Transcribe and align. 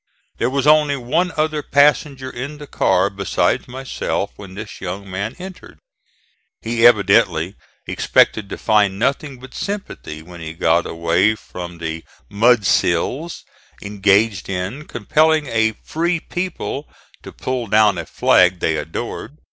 There 0.39 0.49
was 0.49 0.65
only 0.65 0.95
one 0.97 1.31
other 1.37 1.61
passenger 1.61 2.31
in 2.31 2.57
the 2.57 2.65
car 2.65 3.07
besides 3.07 3.67
myself 3.67 4.31
when 4.35 4.55
this 4.55 4.81
young 4.81 5.07
man 5.07 5.35
entered. 5.37 5.77
He 6.59 6.87
evidently 6.87 7.53
expected 7.85 8.49
to 8.49 8.57
find 8.57 8.97
nothing 8.97 9.37
but 9.39 9.53
sympathy 9.53 10.23
when 10.23 10.41
he 10.41 10.53
got 10.53 10.87
away 10.87 11.35
from 11.35 11.77
the 11.77 12.03
"mud 12.31 12.65
sills" 12.65 13.43
engaged 13.83 14.49
in 14.49 14.87
compelling 14.87 15.45
a 15.45 15.73
"free 15.83 16.19
people" 16.19 16.89
to 17.21 17.31
pull 17.31 17.67
down 17.67 17.99
a 17.99 18.07
flag 18.07 18.59
they 18.59 18.77
adored. 18.77 19.37